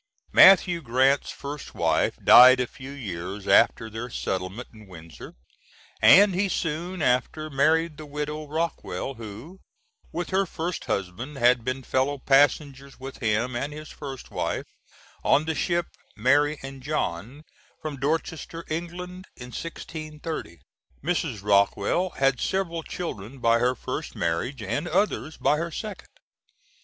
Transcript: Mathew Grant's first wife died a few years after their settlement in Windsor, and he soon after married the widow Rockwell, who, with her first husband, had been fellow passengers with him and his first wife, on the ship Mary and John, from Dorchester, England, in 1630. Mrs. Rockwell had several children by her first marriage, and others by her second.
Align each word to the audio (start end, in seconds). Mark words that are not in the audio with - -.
Mathew 0.31 0.81
Grant's 0.81 1.29
first 1.29 1.75
wife 1.75 2.15
died 2.23 2.59
a 2.59 2.65
few 2.65 2.89
years 2.89 3.47
after 3.47 3.87
their 3.87 4.09
settlement 4.09 4.67
in 4.73 4.87
Windsor, 4.87 5.35
and 6.01 6.33
he 6.33 6.49
soon 6.49 7.03
after 7.03 7.51
married 7.51 7.97
the 7.97 8.07
widow 8.07 8.47
Rockwell, 8.47 9.13
who, 9.13 9.59
with 10.11 10.31
her 10.31 10.47
first 10.47 10.85
husband, 10.85 11.37
had 11.37 11.63
been 11.63 11.83
fellow 11.83 12.17
passengers 12.17 12.99
with 12.99 13.17
him 13.19 13.55
and 13.55 13.71
his 13.73 13.89
first 13.89 14.31
wife, 14.31 14.65
on 15.23 15.45
the 15.45 15.53
ship 15.53 15.85
Mary 16.15 16.57
and 16.63 16.81
John, 16.81 17.43
from 17.79 17.97
Dorchester, 17.99 18.65
England, 18.71 19.27
in 19.35 19.51
1630. 19.53 20.61
Mrs. 21.03 21.43
Rockwell 21.43 22.09
had 22.17 22.39
several 22.41 22.81
children 22.81 23.37
by 23.37 23.59
her 23.59 23.75
first 23.75 24.15
marriage, 24.15 24.63
and 24.63 24.87
others 24.87 25.37
by 25.37 25.57
her 25.57 25.69
second. 25.69 26.09